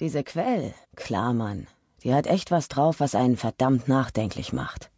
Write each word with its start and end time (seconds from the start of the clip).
Diese 0.00 0.24
Quell, 0.24 0.74
klar, 0.96 1.32
Mann, 1.32 1.68
die 2.02 2.12
hat 2.12 2.26
echt 2.26 2.50
was 2.50 2.66
drauf, 2.66 2.98
was 2.98 3.14
einen 3.14 3.36
verdammt 3.36 3.86
nachdenklich 3.86 4.52
macht. 4.52 4.90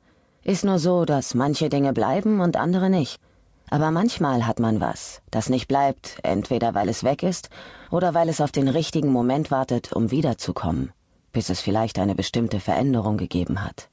Ist 0.42 0.64
nur 0.64 0.78
so, 0.78 1.04
dass 1.04 1.34
manche 1.34 1.68
Dinge 1.68 1.92
bleiben 1.92 2.40
und 2.40 2.56
andere 2.56 2.88
nicht. 2.88 3.20
Aber 3.68 3.90
manchmal 3.90 4.46
hat 4.46 4.58
man 4.58 4.80
was, 4.80 5.20
das 5.30 5.50
nicht 5.50 5.68
bleibt, 5.68 6.18
entweder 6.22 6.72
weil 6.72 6.88
es 6.88 7.04
weg 7.04 7.22
ist 7.22 7.50
oder 7.90 8.14
weil 8.14 8.30
es 8.30 8.40
auf 8.40 8.52
den 8.52 8.68
richtigen 8.68 9.12
Moment 9.12 9.50
wartet, 9.50 9.92
um 9.92 10.10
wiederzukommen, 10.10 10.94
bis 11.30 11.50
es 11.50 11.60
vielleicht 11.60 11.98
eine 11.98 12.14
bestimmte 12.14 12.58
Veränderung 12.58 13.18
gegeben 13.18 13.62
hat. 13.62 13.90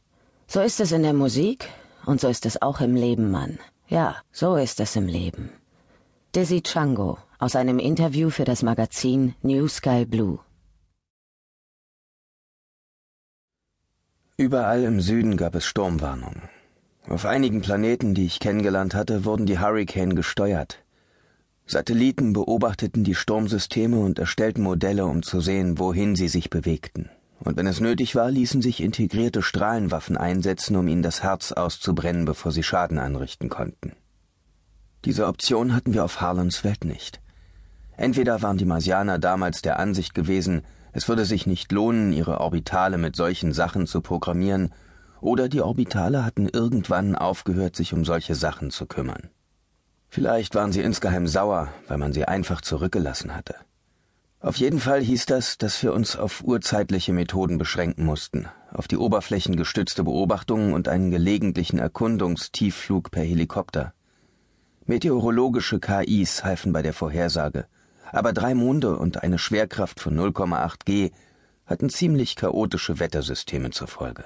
So 0.48 0.62
ist 0.62 0.80
es 0.80 0.94
in 0.94 1.04
der 1.04 1.14
Musik 1.14 1.68
und 2.06 2.22
so 2.22 2.30
ist 2.30 2.46
es 2.46 2.62
auch 2.62 2.80
im 2.80 2.96
Leben, 2.96 3.30
Mann. 3.30 3.60
Ja, 3.90 4.16
so 4.32 4.56
ist 4.56 4.80
es 4.80 4.96
im 4.96 5.08
Leben. 5.08 5.50
Dizzy 6.34 6.62
Chango 6.62 7.18
aus 7.40 7.58
einem 7.58 7.78
Interview 7.80 8.30
für 8.30 8.46
das 8.46 8.64
Magazin 8.64 9.36
New 9.42 9.68
Sky 9.68 10.06
Blue. 10.06 10.40
Überall 14.36 14.84
im 14.84 15.00
Süden 15.00 15.38
gab 15.38 15.54
es 15.54 15.64
Sturmwarnungen. 15.64 16.42
Auf 17.08 17.26
einigen 17.26 17.62
Planeten, 17.62 18.16
die 18.16 18.26
ich 18.26 18.40
kennengelernt 18.40 18.96
hatte, 18.96 19.26
wurden 19.26 19.46
die 19.46 19.60
Hurricane 19.60 20.16
gesteuert. 20.16 20.84
Satelliten 21.68 22.34
beobachteten 22.34 23.04
die 23.04 23.14
Sturmsysteme 23.14 24.00
und 24.00 24.18
erstellten 24.18 24.64
Modelle, 24.64 25.06
um 25.06 25.22
zu 25.22 25.40
sehen, 25.40 25.78
wohin 25.78 26.16
sie 26.16 26.30
sich 26.30 26.50
bewegten. 26.50 27.12
Und 27.42 27.58
wenn 27.58 27.68
es 27.68 27.80
nötig 27.80 28.16
war, 28.16 28.32
ließen 28.32 28.64
sich 28.64 28.82
integrierte 28.82 29.44
Strahlenwaffen 29.44 30.18
einsetzen, 30.18 30.78
um 30.78 30.88
ihnen 30.88 31.04
das 31.04 31.22
Herz 31.22 31.52
auszubrennen, 31.52 32.26
bevor 32.26 32.52
sie 32.52 32.64
Schaden 32.64 32.98
anrichten 32.98 33.50
konnten. 33.50 33.92
Diese 35.06 35.28
Option 35.28 35.76
hatten 35.76 35.94
wir 35.94 36.04
auf 36.04 36.22
Harlans 36.22 36.64
Welt 36.64 36.86
nicht. 36.86 37.22
Entweder 37.98 38.42
waren 38.42 38.58
die 38.58 38.66
Marsianer 38.66 39.20
damals 39.20 39.62
der 39.62 39.78
Ansicht 39.78 40.16
gewesen, 40.16 40.64
es 40.94 41.10
würde 41.10 41.26
sich 41.26 41.46
nicht 41.48 41.72
lohnen, 41.72 42.14
ihre 42.14 42.40
Orbitale 42.40 42.98
mit 42.98 43.16
solchen 43.16 43.52
Sachen 43.52 43.88
zu 43.88 44.02
programmieren, 44.02 44.72
oder 45.22 45.50
die 45.50 45.62
Orbitale 45.62 46.24
hatten 46.24 46.48
irgendwann 46.48 47.16
aufgehört, 47.16 47.76
sich 47.76 47.94
um 47.94 48.06
solche 48.06 48.36
Sachen 48.36 48.72
zu 48.72 48.86
kümmern. 48.86 49.30
Vielleicht 50.10 50.54
waren 50.54 50.72
sie 50.72 50.82
insgeheim 50.82 51.28
sauer, 51.28 51.70
weil 51.88 51.98
man 51.98 52.14
sie 52.14 52.26
einfach 52.26 52.62
zurückgelassen 52.62 53.36
hatte. 53.36 53.56
Auf 54.40 54.58
jeden 54.58 54.80
Fall 54.80 55.02
hieß 55.02 55.26
das, 55.26 55.58
dass 55.58 55.82
wir 55.82 55.94
uns 55.94 56.18
auf 56.18 56.44
urzeitliche 56.44 57.14
Methoden 57.14 57.58
beschränken 57.58 58.06
mussten, 58.06 58.48
auf 58.72 58.90
die 58.90 58.98
oberflächengestützte 58.98 60.04
Beobachtung 60.04 60.74
und 60.74 60.90
einen 60.90 61.10
gelegentlichen 61.12 61.80
Erkundungstiefflug 61.80 63.10
per 63.10 63.24
Helikopter. 63.24 63.94
Meteorologische 64.86 65.80
KIs 65.80 66.44
halfen 66.44 66.74
bei 66.74 66.82
der 66.82 66.94
Vorhersage, 66.94 67.68
aber 68.14 68.32
drei 68.32 68.54
Monde 68.54 68.96
und 68.96 69.24
eine 69.24 69.40
Schwerkraft 69.40 70.00
von 70.00 70.18
0,8 70.18 70.86
G 70.86 71.12
hatten 71.66 71.90
ziemlich 71.90 72.36
chaotische 72.36 73.00
Wettersysteme 73.00 73.72
zur 73.72 73.88
Folge. 73.88 74.26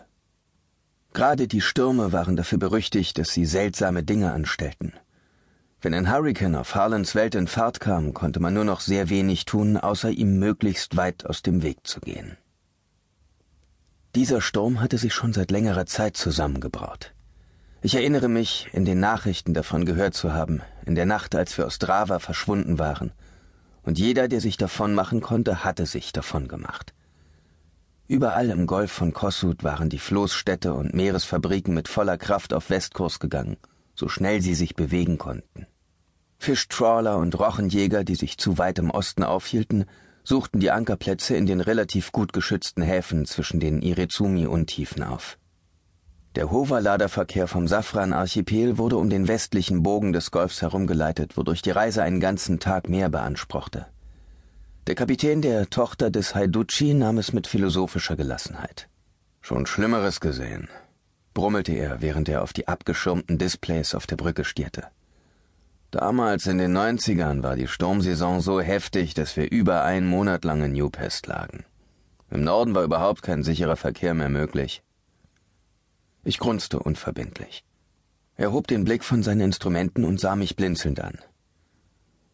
Gerade 1.14 1.48
die 1.48 1.62
Stürme 1.62 2.12
waren 2.12 2.36
dafür 2.36 2.60
berüchtigt, 2.60 3.18
dass 3.18 3.30
sie 3.30 3.46
seltsame 3.46 4.04
Dinge 4.04 4.34
anstellten. 4.34 4.94
Wenn 5.80 5.94
ein 5.94 6.12
Hurrikan 6.12 6.56
auf 6.56 6.76
Harlans 6.76 7.16
Welt 7.16 7.34
in 7.34 7.48
Fahrt 7.48 7.80
kam, 7.80 8.14
konnte 8.14 8.42
man 8.42 8.54
nur 8.54 8.66
noch 8.66 8.82
sehr 8.82 9.10
wenig 9.10 9.46
tun, 9.46 9.78
außer 9.78 10.10
ihm 10.10 10.38
möglichst 10.38 10.98
weit 10.98 11.26
aus 11.26 11.42
dem 11.42 11.64
Weg 11.64 11.88
zu 11.88 12.02
gehen. 12.02 12.36
Dieser 14.16 14.42
Sturm 14.42 14.82
hatte 14.82 14.98
sich 14.98 15.14
schon 15.14 15.32
seit 15.32 15.50
längerer 15.50 15.86
Zeit 15.86 16.18
zusammengebraut. 16.18 17.14
Ich 17.82 17.96
erinnere 17.96 18.28
mich, 18.28 18.68
in 18.74 18.84
den 18.84 19.00
Nachrichten 19.00 19.54
davon 19.54 19.86
gehört 19.86 20.16
zu 20.16 20.34
haben, 20.34 20.62
in 20.86 20.96
der 20.96 21.06
Nacht, 21.06 21.36
als 21.36 21.58
wir 21.58 21.66
aus 21.66 21.80
Drava 21.80 22.20
verschwunden 22.20 22.80
waren– 22.80 23.14
und 23.88 23.98
jeder, 23.98 24.28
der 24.28 24.42
sich 24.42 24.58
davon 24.58 24.94
machen 24.94 25.22
konnte, 25.22 25.64
hatte 25.64 25.86
sich 25.86 26.12
davon 26.12 26.50
gemacht. 26.50 26.94
Überall 28.10 28.50
im 28.50 28.68
Golf 28.68 28.92
von 28.92 29.14
Kossuth 29.14 29.64
waren 29.64 29.88
die 29.88 29.98
Floßstädte 29.98 30.74
und 30.74 30.94
Meeresfabriken 30.94 31.74
mit 31.74 31.88
voller 31.88 32.18
Kraft 32.18 32.54
auf 32.54 32.70
Westkurs 32.70 33.20
gegangen, 33.20 33.56
so 33.96 34.10
schnell 34.10 34.42
sie 34.42 34.56
sich 34.56 34.76
bewegen 34.76 35.18
konnten. 35.18 35.68
Fischtrawler 36.38 37.18
und 37.18 37.40
Rochenjäger, 37.40 38.04
die 38.04 38.16
sich 38.16 38.38
zu 38.38 38.58
weit 38.58 38.78
im 38.78 38.92
Osten 38.92 39.24
aufhielten, 39.24 39.86
suchten 40.22 40.60
die 40.60 40.72
Ankerplätze 40.72 41.38
in 41.38 41.46
den 41.46 41.62
relativ 41.62 42.12
gut 42.12 42.34
geschützten 42.34 42.82
Häfen 42.82 43.26
zwischen 43.26 43.62
den 43.62 43.82
Irezumi-Untiefen 43.82 45.02
auf. 45.02 45.38
Der 46.38 46.52
Hoverladerverkehr 46.52 47.48
vom 47.48 47.68
Safran-Archipel 47.68 48.78
wurde 48.78 48.98
um 48.98 49.10
den 49.10 49.28
westlichen 49.28 49.82
Bogen 49.82 50.14
des 50.14 50.30
Golfs 50.30 50.62
herumgeleitet, 50.62 51.36
wodurch 51.36 51.64
die 51.64 51.72
Reise 51.72 52.04
einen 52.04 52.20
ganzen 52.20 52.60
Tag 52.60 52.90
mehr 52.90 53.10
beanspruchte. 53.10 53.88
Der 54.86 54.94
Kapitän 54.94 55.42
der 55.42 55.68
Tochter 55.72 56.12
des 56.12 56.36
Haiduchi 56.36 56.94
nahm 56.94 57.18
es 57.18 57.34
mit 57.34 57.48
philosophischer 57.48 58.16
Gelassenheit. 58.16 58.88
Schon 59.42 59.66
Schlimmeres 59.66 60.20
gesehen, 60.20 60.70
brummelte 61.34 61.72
er, 61.72 62.02
während 62.04 62.30
er 62.30 62.44
auf 62.44 62.54
die 62.54 62.68
abgeschirmten 62.68 63.40
Displays 63.40 63.96
auf 63.96 64.06
der 64.06 64.18
Brücke 64.18 64.44
stierte. 64.44 64.84
Damals 65.90 66.46
in 66.46 66.60
den 66.60 66.78
90ern 66.78 67.42
war 67.42 67.56
die 67.56 67.68
Sturmsaison 67.68 68.42
so 68.42 68.62
heftig, 68.62 69.16
dass 69.16 69.38
wir 69.38 69.50
über 69.50 69.82
einen 69.82 70.06
Monat 70.06 70.46
lang 70.46 70.64
in 70.64 70.74
Newpest 70.74 71.26
lagen. 71.26 71.66
Im 72.30 72.44
Norden 72.44 72.76
war 72.76 72.84
überhaupt 72.84 73.24
kein 73.24 73.42
sicherer 73.42 73.76
Verkehr 73.76 74.14
mehr 74.14 74.30
möglich. 74.30 74.84
Ich 76.28 76.40
grunzte 76.40 76.80
unverbindlich. 76.80 77.64
Er 78.36 78.52
hob 78.52 78.68
den 78.68 78.84
Blick 78.84 79.06
von 79.06 79.24
seinen 79.24 79.40
Instrumenten 79.40 80.04
und 80.04 80.20
sah 80.20 80.36
mich 80.36 80.58
blinzelnd 80.58 81.00
an. 81.00 81.20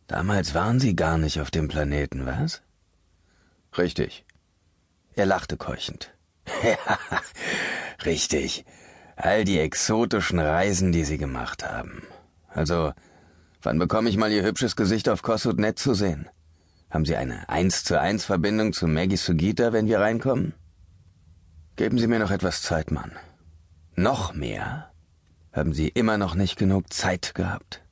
Damals 0.08 0.56
waren 0.56 0.80
Sie 0.80 0.96
gar 0.96 1.20
nicht 1.20 1.40
auf 1.40 1.52
dem 1.52 1.68
Planeten, 1.68 2.26
was? 2.26 2.64
Richtig. 3.78 4.26
Er 5.14 5.28
lachte 5.28 5.58
keuchend. 5.58 6.12
Ja, 6.64 6.98
richtig. 8.04 8.66
All 9.16 9.44
die 9.44 9.60
exotischen 9.60 10.40
Reisen, 10.40 10.92
die 10.92 11.06
Sie 11.06 11.20
gemacht 11.20 11.64
haben. 11.64 12.02
Also, 12.48 12.94
wann 13.62 13.78
bekomme 13.78 14.10
ich 14.10 14.18
mal 14.18 14.32
Ihr 14.32 14.44
hübsches 14.44 14.76
Gesicht 14.76 15.08
auf 15.08 15.22
Kossuth 15.22 15.60
Net 15.60 15.78
zu 15.78 15.94
sehen? 15.94 16.28
Haben 16.90 17.06
Sie 17.06 17.16
eine 17.16 17.48
eins 17.48 17.84
zu 17.84 18.02
eins 18.02 18.26
Verbindung 18.26 18.74
zu 18.74 18.88
Maggie 18.88 19.18
Sugita, 19.18 19.72
wenn 19.72 19.86
wir 19.86 20.00
reinkommen? 20.00 20.56
Geben 21.76 22.00
Sie 22.00 22.08
mir 22.08 22.18
noch 22.18 22.32
etwas 22.32 22.64
Zeit, 22.64 22.90
Mann. 22.90 23.12
Noch 23.96 24.34
mehr? 24.34 24.92
Haben 25.52 25.74
Sie 25.74 25.88
immer 25.88 26.18
noch 26.18 26.34
nicht 26.34 26.58
genug 26.58 26.92
Zeit 26.92 27.36
gehabt? 27.36 27.84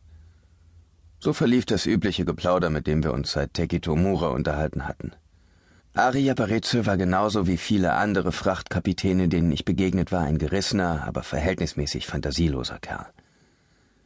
So 1.19 1.31
verlief 1.31 1.67
das 1.67 1.85
übliche 1.85 2.25
Geplauder, 2.25 2.71
mit 2.71 2.87
dem 2.87 3.03
wir 3.03 3.13
uns 3.13 3.33
seit 3.33 3.53
Tekitomura 3.53 4.29
unterhalten 4.29 4.87
hatten. 4.87 5.11
Ari 5.93 6.21
Yapareze 6.21 6.87
war 6.87 6.97
genauso 6.97 7.45
wie 7.45 7.57
viele 7.57 7.93
andere 7.93 8.31
Frachtkapitäne, 8.31 9.29
denen 9.29 9.51
ich 9.51 9.63
begegnet 9.63 10.11
war, 10.11 10.21
ein 10.21 10.39
gerissener, 10.39 11.03
aber 11.05 11.21
verhältnismäßig 11.21 12.07
fantasieloser 12.07 12.79
Kerl. 12.79 13.05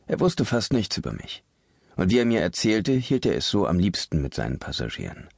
Er 0.07 0.19
wusste 0.19 0.43
fast 0.43 0.73
nichts 0.73 0.97
über 0.97 1.13
mich. 1.13 1.45
Und 1.95 2.11
wie 2.11 2.19
er 2.19 2.25
mir 2.25 2.41
erzählte, 2.41 2.91
hielt 2.91 3.25
er 3.25 3.37
es 3.37 3.47
so 3.47 3.67
am 3.67 3.79
liebsten 3.79 4.21
mit 4.21 4.33
seinen 4.33 4.59
Passagieren. 4.59 5.29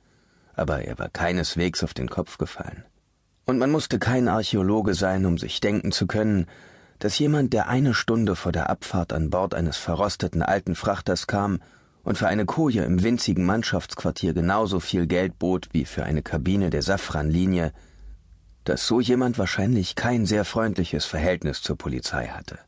Aber 0.55 0.81
er 0.81 0.97
war 0.97 1.09
keineswegs 1.09 1.83
auf 1.83 1.93
den 1.93 2.09
Kopf 2.09 2.39
gefallen. 2.39 2.83
Und 3.47 3.59
man 3.59 3.71
musste 3.71 3.97
kein 3.97 4.27
Archäologe 4.27 4.93
sein, 4.93 5.25
um 5.25 5.37
sich 5.37 5.61
denken 5.61 5.93
zu 5.93 6.05
können, 6.05 6.47
dass 6.99 7.17
jemand, 7.17 7.53
der 7.53 7.69
eine 7.69 7.93
Stunde 7.93 8.35
vor 8.35 8.51
der 8.51 8.69
Abfahrt 8.69 9.13
an 9.13 9.29
Bord 9.29 9.55
eines 9.55 9.77
verrosteten 9.77 10.41
alten 10.41 10.75
Frachters 10.75 11.27
kam 11.27 11.61
und 12.03 12.17
für 12.17 12.27
eine 12.27 12.45
Koje 12.45 12.83
im 12.83 13.03
winzigen 13.03 13.45
Mannschaftsquartier 13.45 14.33
genauso 14.33 14.81
viel 14.81 15.07
Geld 15.07 15.39
bot 15.39 15.69
wie 15.71 15.85
für 15.85 16.03
eine 16.03 16.23
Kabine 16.23 16.69
der 16.69 16.81
Safran-Linie, 16.81 17.71
dass 18.65 18.85
so 18.85 18.99
jemand 18.99 19.37
wahrscheinlich 19.37 19.95
kein 19.95 20.25
sehr 20.25 20.43
freundliches 20.43 21.05
Verhältnis 21.05 21.61
zur 21.61 21.77
Polizei 21.77 22.27
hatte. 22.27 22.59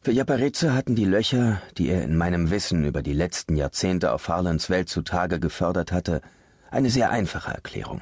Für 0.00 0.12
Japareze 0.12 0.72
hatten 0.72 0.94
die 0.94 1.04
Löcher, 1.04 1.60
die 1.76 1.90
er 1.90 2.04
in 2.04 2.16
meinem 2.16 2.50
Wissen 2.50 2.86
über 2.86 3.02
die 3.02 3.12
letzten 3.12 3.54
Jahrzehnte 3.54 4.12
auf 4.12 4.28
Harlands 4.28 4.70
Welt 4.70 4.88
zutage 4.88 5.38
gefördert 5.38 5.92
hatte, 5.92 6.22
eine 6.70 6.88
sehr 6.88 7.10
einfache 7.10 7.52
Erklärung. 7.52 8.00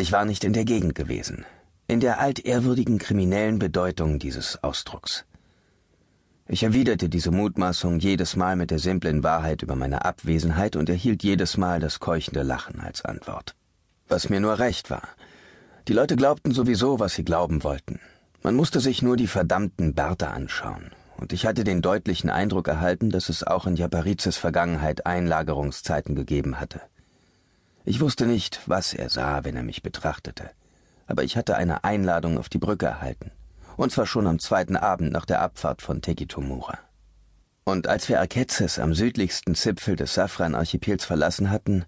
Ich 0.00 0.12
war 0.12 0.24
nicht 0.24 0.44
in 0.44 0.52
der 0.52 0.64
Gegend 0.64 0.94
gewesen, 0.94 1.44
in 1.88 1.98
der 1.98 2.20
altehrwürdigen 2.20 2.98
kriminellen 2.98 3.58
Bedeutung 3.58 4.20
dieses 4.20 4.62
Ausdrucks. 4.62 5.24
Ich 6.46 6.62
erwiderte 6.62 7.08
diese 7.08 7.32
Mutmaßung 7.32 7.98
jedes 7.98 8.36
Mal 8.36 8.54
mit 8.54 8.70
der 8.70 8.78
simplen 8.78 9.24
Wahrheit 9.24 9.62
über 9.62 9.74
meine 9.74 10.04
Abwesenheit 10.04 10.76
und 10.76 10.88
erhielt 10.88 11.24
jedes 11.24 11.56
Mal 11.56 11.80
das 11.80 11.98
keuchende 11.98 12.44
Lachen 12.44 12.78
als 12.78 13.04
Antwort. 13.04 13.56
Was 14.06 14.28
mir 14.28 14.38
nur 14.38 14.60
recht 14.60 14.88
war. 14.88 15.02
Die 15.88 15.94
Leute 15.94 16.14
glaubten 16.14 16.52
sowieso, 16.52 17.00
was 17.00 17.14
sie 17.14 17.24
glauben 17.24 17.64
wollten. 17.64 17.98
Man 18.44 18.54
musste 18.54 18.78
sich 18.78 19.02
nur 19.02 19.16
die 19.16 19.26
verdammten 19.26 19.94
Bärte 19.94 20.28
anschauen, 20.28 20.92
und 21.16 21.32
ich 21.32 21.44
hatte 21.44 21.64
den 21.64 21.82
deutlichen 21.82 22.30
Eindruck 22.30 22.68
erhalten, 22.68 23.10
dass 23.10 23.28
es 23.28 23.42
auch 23.42 23.66
in 23.66 23.74
Japarizes 23.74 24.36
Vergangenheit 24.36 25.06
Einlagerungszeiten 25.06 26.14
gegeben 26.14 26.60
hatte. 26.60 26.82
Ich 27.88 28.00
wusste 28.02 28.26
nicht, 28.26 28.60
was 28.66 28.92
er 28.92 29.08
sah, 29.08 29.44
wenn 29.44 29.56
er 29.56 29.62
mich 29.62 29.82
betrachtete, 29.82 30.50
aber 31.06 31.24
ich 31.24 31.38
hatte 31.38 31.56
eine 31.56 31.84
Einladung 31.84 32.36
auf 32.36 32.50
die 32.50 32.58
Brücke 32.58 32.84
erhalten, 32.84 33.30
und 33.78 33.90
zwar 33.90 34.04
schon 34.04 34.26
am 34.26 34.38
zweiten 34.38 34.76
Abend 34.76 35.10
nach 35.10 35.24
der 35.24 35.40
Abfahrt 35.40 35.80
von 35.80 36.02
Tekitomura. 36.02 36.78
Und 37.64 37.86
als 37.86 38.10
wir 38.10 38.20
Arkezes 38.20 38.78
am 38.78 38.92
südlichsten 38.92 39.54
Zipfel 39.54 39.96
des 39.96 40.12
Safran-Archipels 40.12 41.06
verlassen 41.06 41.48
hatten, 41.48 41.86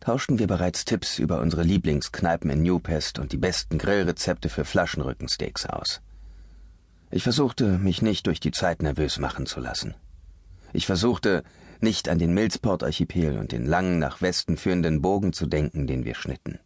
tauschten 0.00 0.40
wir 0.40 0.48
bereits 0.48 0.84
Tipps 0.84 1.20
über 1.20 1.40
unsere 1.40 1.62
Lieblingskneipen 1.62 2.50
in 2.50 2.64
Newpest 2.64 3.20
und 3.20 3.30
die 3.30 3.38
besten 3.38 3.78
Grillrezepte 3.78 4.48
für 4.48 4.64
Flaschenrückensteaks 4.64 5.66
aus. 5.66 6.00
Ich 7.12 7.22
versuchte, 7.22 7.78
mich 7.78 8.02
nicht 8.02 8.26
durch 8.26 8.40
die 8.40 8.50
Zeit 8.50 8.82
nervös 8.82 9.20
machen 9.20 9.46
zu 9.46 9.60
lassen. 9.60 9.94
Ich 10.72 10.86
versuchte, 10.86 11.44
nicht 11.80 12.08
an 12.08 12.18
den 12.18 12.34
Millsport-Archipel 12.34 13.38
und 13.38 13.52
den 13.52 13.66
langen 13.66 13.98
nach 13.98 14.22
Westen 14.22 14.56
führenden 14.56 15.02
Bogen 15.02 15.32
zu 15.32 15.46
denken, 15.46 15.86
den 15.86 16.04
wir 16.04 16.14
schnitten. 16.14 16.58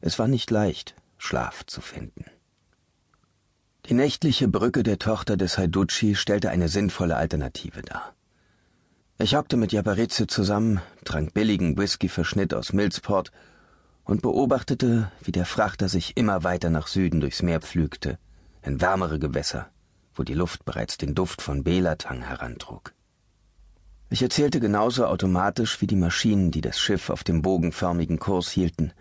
Es 0.00 0.18
war 0.18 0.28
nicht 0.28 0.50
leicht, 0.50 0.94
Schlaf 1.18 1.66
zu 1.66 1.80
finden. 1.80 2.24
Die 3.86 3.94
nächtliche 3.94 4.48
Brücke 4.48 4.82
der 4.82 4.98
Tochter 4.98 5.36
des 5.36 5.56
Haiducci 5.56 6.14
stellte 6.14 6.50
eine 6.50 6.68
sinnvolle 6.68 7.16
Alternative 7.16 7.82
dar. 7.82 8.14
Ich 9.18 9.34
hockte 9.34 9.56
mit 9.56 9.72
Japarize 9.72 10.26
zusammen, 10.26 10.80
trank 11.04 11.34
billigen 11.34 11.76
Whisky-Verschnitt 11.76 12.54
aus 12.54 12.72
Millsport 12.72 13.32
und 14.04 14.22
beobachtete, 14.22 15.10
wie 15.22 15.32
der 15.32 15.44
Frachter 15.44 15.88
sich 15.88 16.16
immer 16.16 16.44
weiter 16.44 16.70
nach 16.70 16.86
Süden 16.86 17.20
durchs 17.20 17.42
Meer 17.42 17.60
pflügte, 17.60 18.18
in 18.62 18.80
wärmere 18.80 19.18
Gewässer, 19.18 19.70
wo 20.14 20.22
die 20.22 20.34
Luft 20.34 20.64
bereits 20.64 20.98
den 20.98 21.14
Duft 21.14 21.42
von 21.42 21.64
Belatang 21.64 22.22
herantrug. 22.22 22.92
Ich 24.10 24.22
erzählte 24.22 24.58
genauso 24.58 25.06
automatisch 25.06 25.80
wie 25.82 25.86
die 25.86 25.96
Maschinen, 25.96 26.50
die 26.50 26.62
das 26.62 26.80
Schiff 26.80 27.10
auf 27.10 27.24
dem 27.24 27.42
bogenförmigen 27.42 28.18
Kurs 28.18 28.50
hielten, 28.50 28.92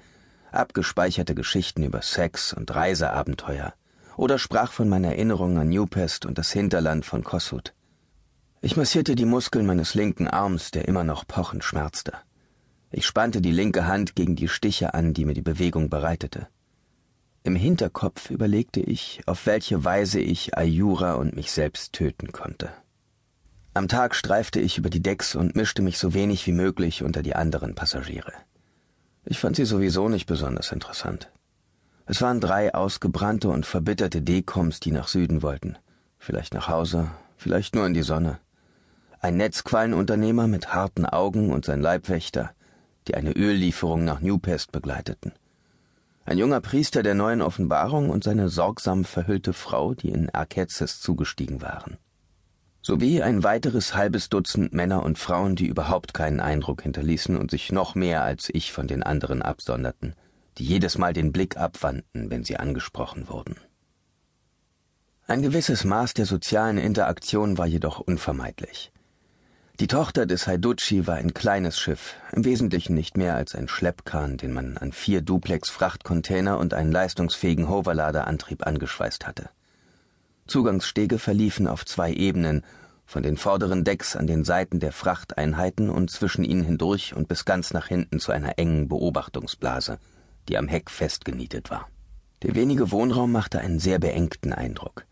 abgespeicherte 0.51 1.33
Geschichten 1.33 1.83
über 1.83 2.01
Sex 2.01 2.51
und 2.51 2.73
Reiseabenteuer 2.73 3.73
oder 4.17 4.37
sprach 4.37 4.71
von 4.71 4.89
meiner 4.89 5.09
Erinnerung 5.09 5.57
an 5.57 5.69
Newpest 5.69 6.25
und 6.25 6.37
das 6.37 6.51
Hinterland 6.51 7.05
von 7.05 7.23
Kossuth. 7.23 7.73
Ich 8.61 8.75
massierte 8.75 9.15
die 9.15 9.25
Muskeln 9.25 9.65
meines 9.65 9.93
linken 9.93 10.27
Arms, 10.27 10.71
der 10.71 10.87
immer 10.87 11.03
noch 11.03 11.25
pochend 11.25 11.63
schmerzte. 11.63 12.13
Ich 12.91 13.05
spannte 13.05 13.39
die 13.39 13.51
linke 13.51 13.85
Hand 13.85 14.15
gegen 14.15 14.35
die 14.35 14.47
Stiche 14.47 14.93
an, 14.93 15.13
die 15.13 15.25
mir 15.25 15.35
die 15.35 15.41
Bewegung 15.41 15.89
bereitete. 15.89 16.47
Im 17.43 17.55
Hinterkopf 17.55 18.29
überlegte 18.29 18.81
ich, 18.81 19.21
auf 19.25 19.45
welche 19.45 19.85
Weise 19.85 20.19
ich 20.19 20.57
Ayura 20.57 21.13
und 21.13 21.35
mich 21.35 21.51
selbst 21.51 21.93
töten 21.93 22.31
konnte. 22.31 22.71
Am 23.77 23.87
Tag 23.87 24.15
streifte 24.15 24.59
ich 24.59 24.79
über 24.79 24.89
die 24.89 25.03
Decks 25.03 25.35
und 25.35 25.55
mischte 25.55 25.83
mich 25.83 25.99
so 25.99 26.15
wenig 26.15 26.47
wie 26.47 26.51
möglich 26.51 27.03
unter 27.03 27.21
die 27.21 27.35
anderen 27.35 27.75
Passagiere. 27.75 28.33
Ich 29.23 29.37
fand 29.37 29.55
sie 29.55 29.65
sowieso 29.65 30.09
nicht 30.09 30.25
besonders 30.25 30.71
interessant. 30.71 31.31
Es 32.07 32.19
waren 32.23 32.41
drei 32.41 32.73
ausgebrannte 32.73 33.49
und 33.49 33.67
verbitterte 33.67 34.23
Dekoms, 34.23 34.79
die 34.79 34.89
nach 34.89 35.07
Süden 35.07 35.43
wollten. 35.43 35.77
Vielleicht 36.17 36.55
nach 36.55 36.67
Hause, 36.67 37.11
vielleicht 37.37 37.75
nur 37.75 37.85
in 37.85 37.93
die 37.93 38.01
Sonne. 38.01 38.39
Ein 39.19 39.37
Netzquallenunternehmer 39.37 40.47
mit 40.47 40.73
harten 40.73 41.05
Augen 41.05 41.51
und 41.51 41.63
sein 41.63 41.79
Leibwächter, 41.79 42.49
die 43.07 43.13
eine 43.13 43.33
Öllieferung 43.37 44.03
nach 44.03 44.21
Newpest 44.21 44.71
begleiteten. 44.71 45.33
Ein 46.25 46.39
junger 46.39 46.61
Priester 46.61 47.03
der 47.03 47.13
neuen 47.13 47.43
Offenbarung 47.43 48.09
und 48.09 48.23
seine 48.23 48.49
sorgsam 48.49 49.05
verhüllte 49.05 49.53
Frau, 49.53 49.93
die 49.93 50.09
in 50.09 50.31
Arkezes 50.31 50.99
zugestiegen 50.99 51.61
waren 51.61 51.99
sowie 52.87 53.21
ein 53.21 53.43
weiteres 53.43 53.95
halbes 53.95 54.29
Dutzend 54.29 54.71
Männer 54.71 55.03
und 55.03 55.19
Frauen, 55.19 55.57
die 55.57 55.67
überhaupt 55.67 56.13
keinen 56.13 56.39
Eindruck 56.39 56.83
hinterließen 56.83 57.35
und 57.35 57.51
sich 57.51 57.73
noch 57.73 57.95
mehr 57.95 58.23
als 58.23 58.49
ich 58.53 58.71
von 58.71 58.87
den 58.87 59.03
anderen 59.03 59.41
absonderten, 59.41 60.15
die 60.57 60.63
jedes 60.63 60.97
Mal 60.97 61.11
den 61.11 61.33
Blick 61.33 61.57
abwandten, 61.57 62.31
wenn 62.31 62.45
sie 62.45 62.55
angesprochen 62.55 63.27
wurden. 63.27 63.57
Ein 65.27 65.41
gewisses 65.41 65.83
Maß 65.83 66.13
der 66.13 66.25
sozialen 66.25 66.77
Interaktion 66.77 67.57
war 67.57 67.65
jedoch 67.65 67.99
unvermeidlich. 67.99 68.93
Die 69.81 69.87
Tochter 69.87 70.25
des 70.25 70.47
Haiducci 70.47 71.07
war 71.07 71.15
ein 71.15 71.33
kleines 71.33 71.77
Schiff, 71.77 72.15
im 72.31 72.45
Wesentlichen 72.45 72.93
nicht 72.95 73.17
mehr 73.17 73.35
als 73.35 73.53
ein 73.53 73.67
Schleppkahn, 73.67 74.37
den 74.37 74.53
man 74.53 74.77
an 74.77 74.93
vier 74.93 75.19
Duplex-Frachtcontainer 75.21 76.57
und 76.57 76.73
einen 76.73 76.93
leistungsfähigen 76.93 77.67
Hoverladerantrieb 77.67 78.65
angeschweißt 78.65 79.27
hatte. 79.27 79.49
Zugangsstege 80.47 81.19
verliefen 81.19 81.67
auf 81.67 81.85
zwei 81.85 82.11
Ebenen, 82.11 82.63
von 83.05 83.23
den 83.23 83.37
vorderen 83.37 83.85
Decks 83.85 84.15
an 84.15 84.27
den 84.27 84.43
Seiten 84.43 84.79
der 84.79 84.91
Frachteinheiten 84.91 85.89
und 85.89 86.11
zwischen 86.11 86.43
ihnen 86.43 86.63
hindurch 86.63 87.15
und 87.15 87.27
bis 87.27 87.45
ganz 87.45 87.71
nach 87.71 87.87
hinten 87.87 88.19
zu 88.19 88.33
einer 88.33 88.59
engen 88.59 88.89
Beobachtungsblase, 88.89 89.97
die 90.49 90.57
am 90.57 90.67
Heck 90.67 90.89
festgenietet 90.89 91.69
war. 91.69 91.87
Der 92.43 92.53
wenige 92.53 92.91
Wohnraum 92.91 93.31
machte 93.31 93.59
einen 93.59 93.79
sehr 93.79 93.97
beengten 93.97 94.53
Eindruck. 94.53 95.05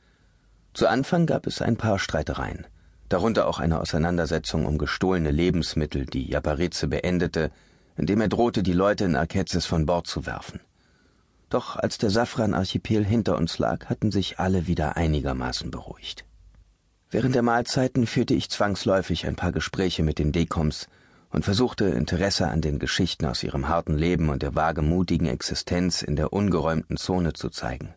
Zu 0.74 0.88
Anfang 0.88 1.26
gab 1.26 1.48
es 1.48 1.62
ein 1.62 1.78
paar 1.78 2.00
Streitereien, 2.00 2.68
darunter 3.08 3.48
auch 3.48 3.60
eine 3.60 3.80
Auseinandersetzung 3.80 4.66
um 4.66 4.78
gestohlene 4.78 5.32
Lebensmittel, 5.32 6.06
die 6.06 6.30
Japarize 6.30 6.88
beendete, 6.88 7.50
indem 7.96 8.20
er 8.20 8.28
drohte, 8.28 8.62
die 8.62 8.74
Leute 8.74 9.06
in 9.06 9.16
Arkezes 9.16 9.66
von 9.66 9.86
Bord 9.86 10.06
zu 10.06 10.26
werfen. 10.26 10.60
Doch 11.50 11.76
als 11.76 11.98
der 11.98 12.10
Safran-Archipel 12.10 13.06
hinter 13.06 13.38
uns 13.38 13.60
lag, 13.60 13.86
hatten 13.86 14.12
sich 14.12 14.40
alle 14.40 14.68
wieder 14.68 14.98
einigermaßen 14.98 15.72
beruhigt. 15.72 16.26
Während 17.12 17.36
der 17.36 17.44
Mahlzeiten 17.44 18.08
führte 18.08 18.34
ich 18.34 18.50
zwangsläufig 18.50 19.28
ein 19.28 19.36
paar 19.36 19.52
Gespräche 19.52 20.04
mit 20.04 20.20
den 20.20 20.32
Dekoms 20.32 20.88
und 21.30 21.46
versuchte 21.46 21.86
Interesse 21.86 22.48
an 22.48 22.62
den 22.62 22.80
Geschichten 22.80 23.26
aus 23.26 23.44
ihrem 23.44 23.68
harten 23.68 23.98
Leben 23.98 24.30
und 24.30 24.42
der 24.42 24.56
wagemutigen 24.56 25.28
Existenz 25.28 26.02
in 26.02 26.16
der 26.16 26.34
ungeräumten 26.34 26.98
Zone 26.98 27.34
zu 27.34 27.50
zeigen. 27.50 27.94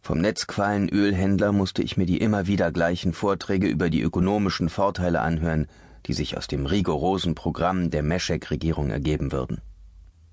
Vom 0.00 0.20
Netzquallen-Ölhändler 0.20 1.52
musste 1.52 1.82
ich 1.82 1.96
mir 1.96 2.06
die 2.06 2.18
immer 2.18 2.46
wieder 2.46 2.72
gleichen 2.72 3.12
Vorträge 3.12 3.68
über 3.68 3.90
die 3.90 4.00
ökonomischen 4.00 4.70
Vorteile 4.70 5.20
anhören, 5.20 5.66
die 6.06 6.14
sich 6.14 6.38
aus 6.38 6.46
dem 6.46 6.64
rigorosen 6.64 7.34
Programm 7.34 7.90
der 7.90 8.02
Meschek-Regierung 8.02 8.90
ergeben 8.90 9.32
würden. 9.32 9.60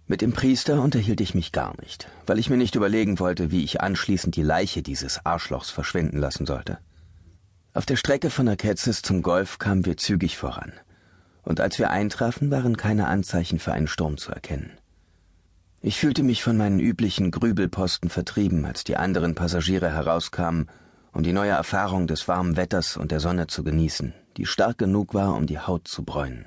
Mit 0.08 0.22
dem 0.22 0.34
Priester 0.34 0.82
unterhielt 0.82 1.20
ich 1.20 1.34
mich 1.34 1.52
gar 1.52 1.74
nicht, 1.82 2.08
weil 2.28 2.38
ich 2.38 2.52
mir 2.52 2.58
nicht 2.58 2.76
überlegen 2.76 3.18
wollte, 3.20 3.50
wie 3.50 3.64
ich 3.64 3.82
anschließend 3.82 4.36
die 4.36 4.44
Leiche 4.44 4.84
dieses 4.84 5.26
Arschlochs 5.26 5.72
verschwinden 5.72 6.20
lassen 6.20 6.46
sollte. 6.46 6.78
Auf 7.74 7.88
der 7.88 7.96
Strecke 7.96 8.30
von 8.30 8.48
Akezis 8.48 9.02
zum 9.02 9.24
Golf 9.24 9.58
kamen 9.58 9.84
wir 9.84 9.98
zügig 9.98 10.38
voran, 10.38 10.74
und 11.42 11.60
als 11.60 11.80
wir 11.80 11.90
eintrafen, 11.90 12.52
waren 12.52 12.78
keine 12.78 13.08
Anzeichen 13.08 13.58
für 13.58 13.74
einen 13.74 13.88
Sturm 13.88 14.18
zu 14.18 14.32
erkennen. 14.32 14.78
Ich 15.82 16.00
fühlte 16.00 16.22
mich 16.22 16.44
von 16.44 16.56
meinen 16.56 16.80
üblichen 16.80 17.32
Grübelposten 17.32 18.12
vertrieben, 18.12 18.64
als 18.66 18.84
die 18.84 18.98
anderen 18.98 19.34
Passagiere 19.34 19.92
herauskamen, 19.92 20.70
um 21.14 21.24
die 21.24 21.34
neue 21.34 21.52
Erfahrung 21.52 22.06
des 22.06 22.28
warmen 22.28 22.58
Wetters 22.58 22.96
und 22.96 23.12
der 23.12 23.20
Sonne 23.20 23.48
zu 23.48 23.64
genießen, 23.64 24.14
die 24.38 24.46
stark 24.46 24.78
genug 24.78 25.16
war, 25.16 25.36
um 25.36 25.48
die 25.48 25.60
Haut 25.60 25.88
zu 25.88 26.04
bräunen. 26.04 26.46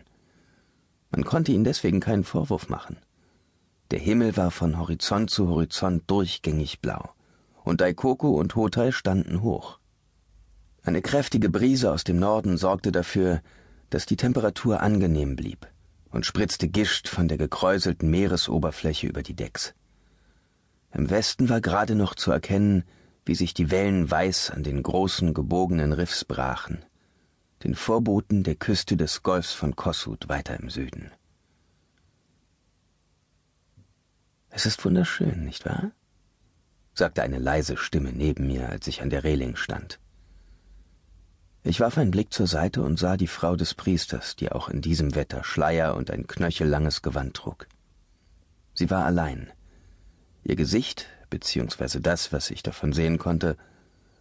Man 1.11 1.25
konnte 1.25 1.51
ihnen 1.51 1.65
deswegen 1.65 1.99
keinen 1.99 2.23
Vorwurf 2.23 2.69
machen. 2.69 2.99
Der 3.91 3.99
Himmel 3.99 4.37
war 4.37 4.51
von 4.51 4.79
Horizont 4.79 5.31
zu 5.31 5.49
Horizont 5.49 6.03
durchgängig 6.11 6.81
blau, 6.81 7.11
und 7.65 7.81
Daikoku 7.81 8.39
und 8.39 8.55
Hotai 8.55 8.93
standen 8.93 9.41
hoch. 9.41 9.79
Eine 10.83 11.01
kräftige 11.01 11.49
Brise 11.49 11.91
aus 11.93 12.05
dem 12.05 12.19
Norden 12.19 12.59
sorgte 12.59 12.93
dafür, 12.93 13.41
dass 13.91 14.05
die 14.05 14.17
Temperatur 14.17 14.81
angenehm 14.81 15.37
blieb 15.37 15.67
und 16.11 16.27
spritzte 16.27 16.69
Gischt 16.69 17.09
von 17.09 17.29
der 17.29 17.39
gekräuselten 17.39 18.11
Meeresoberfläche 18.11 19.07
über 19.07 19.23
die 19.23 19.35
Decks. 19.35 19.75
Im 20.93 21.11
Westen 21.11 21.49
war 21.49 21.61
gerade 21.61 21.95
noch 21.95 22.15
zu 22.15 22.31
erkennen, 22.31 22.85
wie 23.25 23.35
sich 23.35 23.53
die 23.55 23.71
Wellen 23.71 24.11
weiß 24.11 24.51
an 24.51 24.63
den 24.63 24.83
großen 24.83 25.35
gebogenen 25.35 25.93
Riffs 25.93 26.25
brachen, 26.25 26.85
den 27.65 27.75
Vorboten 27.75 28.43
der 28.43 28.55
Küste 28.55 28.97
des 28.97 29.23
Golfs 29.23 29.53
von 29.53 29.77
Kossuth 29.77 30.29
weiter 30.29 30.59
im 30.59 30.71
Süden. 30.71 31.11
Es 34.51 34.67
ist 34.67 34.85
wunderschön, 34.85 35.45
nicht 35.45 35.67
wahr? 35.67 35.91
sagte 36.95 37.23
eine 37.23 37.39
leise 37.39 37.77
Stimme 37.77 38.13
neben 38.13 38.47
mir, 38.47 38.69
als 38.69 38.87
ich 38.89 39.03
an 39.03 39.11
der 39.11 39.23
Reling 39.23 39.57
stand. 39.57 40.01
Ich 41.63 41.81
warf 41.81 41.99
einen 41.99 42.11
Blick 42.11 42.33
zur 42.33 42.47
Seite 42.47 42.83
und 42.83 42.99
sah 42.99 43.17
die 43.17 43.27
Frau 43.27 43.55
des 43.55 43.75
Priesters, 43.75 44.37
die 44.37 44.51
auch 44.51 44.69
in 44.69 44.81
diesem 44.81 45.15
Wetter 45.15 45.45
Schleier 45.45 45.95
und 45.97 46.11
ein 46.11 46.27
knöchellanges 46.27 47.03
Gewand 47.03 47.35
trug. 47.35 47.69
Sie 48.75 48.91
war 48.91 49.05
allein. 49.05 49.51
Ihr 50.45 50.57
Gesicht, 50.57 51.07
beziehungsweise 51.31 52.01
das, 52.01 52.33
was 52.33 52.51
ich 52.51 52.63
davon 52.63 52.93
sehen 52.93 53.19
konnte, 53.19 53.57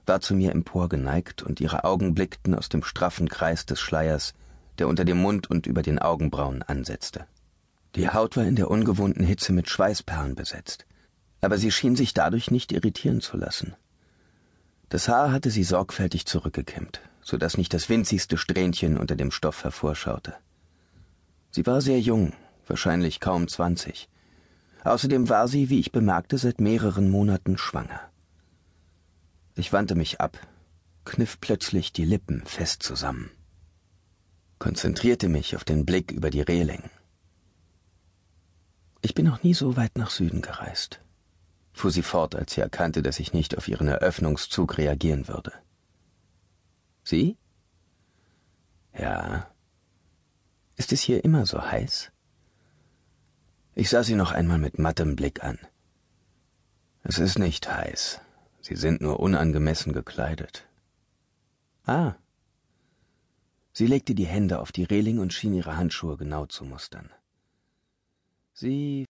war 0.05 0.19
zu 0.19 0.35
mir 0.35 0.51
emporgeneigt 0.51 1.43
und 1.43 1.61
ihre 1.61 1.83
Augen 1.83 2.15
blickten 2.15 2.53
aus 2.55 2.69
dem 2.69 2.83
straffen 2.83 3.29
Kreis 3.29 3.65
des 3.65 3.79
Schleiers, 3.79 4.33
der 4.77 4.87
unter 4.87 5.05
dem 5.05 5.17
Mund 5.17 5.49
und 5.49 5.67
über 5.67 5.81
den 5.81 5.99
Augenbrauen 5.99 6.63
ansetzte. 6.63 7.27
Die 7.97 8.09
Haut 8.09 8.37
war 8.37 8.45
in 8.45 8.55
der 8.55 8.69
ungewohnten 8.69 9.25
Hitze 9.25 9.51
mit 9.53 9.71
Schweißperlen 9.71 10.35
besetzt, 10.35 10.85
aber 11.41 11.57
sie 11.57 11.71
schien 11.71 11.95
sich 11.95 12.13
dadurch 12.13 12.51
nicht 12.51 12.71
irritieren 12.71 13.21
zu 13.21 13.37
lassen. 13.37 13.75
Das 14.89 15.09
Haar 15.09 15.31
hatte 15.31 15.49
sie 15.49 15.63
sorgfältig 15.63 16.27
zurückgekämmt, 16.27 17.01
so 17.21 17.37
dass 17.37 17.57
nicht 17.57 17.73
das 17.73 17.89
winzigste 17.89 18.37
Strähnchen 18.37 18.99
unter 18.99 19.15
dem 19.15 19.31
Stoff 19.31 19.63
hervorschaute. 19.63 20.35
Sie 21.49 21.65
war 21.65 21.81
sehr 21.81 21.99
jung, 21.99 22.33
wahrscheinlich 22.67 23.19
kaum 23.19 23.47
zwanzig. 23.47 24.09
Außerdem 24.83 25.27
war 25.27 25.47
sie, 25.47 25.71
wie 25.71 25.79
ich 25.79 25.91
bemerkte, 25.91 26.37
seit 26.37 26.61
mehreren 26.61 27.09
Monaten 27.09 27.57
schwanger. 27.57 27.99
Ich 29.55 29.73
wandte 29.73 29.95
mich 29.95 30.21
ab, 30.21 30.37
kniff 31.03 31.41
plötzlich 31.41 31.93
die 31.93 32.05
Lippen 32.05 32.43
fest 32.45 32.83
zusammen, 32.83 33.31
konzentrierte 34.59 35.29
mich 35.29 35.55
auf 35.55 35.63
den 35.63 35.83
Blick 35.83 36.11
über 36.11 36.29
die 36.29 36.41
Reling. 36.41 36.83
Ich 39.07 39.13
bin 39.13 39.25
noch 39.25 39.41
nie 39.41 39.53
so 39.53 39.77
weit 39.77 39.97
nach 39.97 40.09
Süden 40.09 40.41
gereist, 40.41 40.99
fuhr 41.71 41.91
sie 41.91 42.01
fort, 42.01 42.35
als 42.35 42.51
sie 42.51 42.59
erkannte, 42.59 43.01
dass 43.01 43.21
ich 43.21 43.31
nicht 43.31 43.57
auf 43.57 43.69
ihren 43.69 43.87
Eröffnungszug 43.87 44.77
reagieren 44.77 45.29
würde. 45.29 45.53
Sie? 47.05 47.37
Ja. 48.91 49.49
Ist 50.75 50.91
es 50.91 50.99
hier 50.99 51.23
immer 51.23 51.45
so 51.45 51.61
heiß? 51.61 52.11
Ich 53.75 53.89
sah 53.89 54.03
sie 54.03 54.15
noch 54.15 54.33
einmal 54.33 54.57
mit 54.57 54.77
mattem 54.77 55.15
Blick 55.15 55.41
an. 55.41 55.57
Es 57.03 57.17
ist 57.17 57.39
nicht 57.39 57.65
heiß. 57.73 58.19
Sie 58.59 58.75
sind 58.75 58.99
nur 58.99 59.21
unangemessen 59.21 59.93
gekleidet. 59.93 60.67
Ah. 61.85 62.15
Sie 63.71 63.87
legte 63.87 64.15
die 64.15 64.27
Hände 64.27 64.59
auf 64.59 64.73
die 64.73 64.83
Reling 64.83 65.19
und 65.19 65.31
schien 65.31 65.53
ihre 65.53 65.77
Handschuhe 65.77 66.17
genau 66.17 66.45
zu 66.45 66.65
mustern. 66.65 67.09
Sie 68.57 69.05